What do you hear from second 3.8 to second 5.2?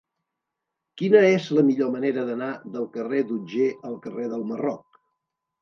al carrer del Marroc?